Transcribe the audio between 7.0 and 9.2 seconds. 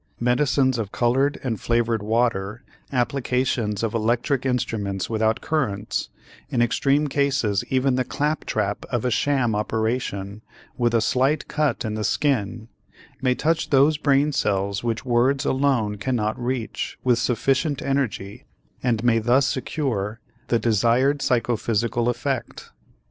cases even the claptrap of a